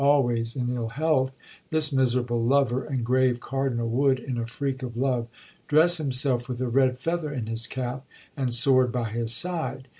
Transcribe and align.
Always 0.03 0.55
in 0.55 0.73
ill 0.75 0.87
health, 0.89 1.31
this 1.69 1.93
miserable 1.93 2.41
lover 2.43 2.83
and 2.83 3.05
grave 3.05 3.39
cardinal 3.39 3.87
would, 3.89 4.17
in 4.17 4.39
a 4.39 4.47
freak 4.47 4.81
of 4.81 4.97
love, 4.97 5.27
dress 5.67 5.97
himself 5.97 6.49
with 6.49 6.59
a 6.59 6.67
red 6.67 6.97
feather 6.97 7.31
in 7.31 7.45
his 7.45 7.67
cap 7.67 8.03
and 8.35 8.51
sword 8.51 8.91
by 8.91 9.11
his 9.11 9.31
side. 9.31 9.87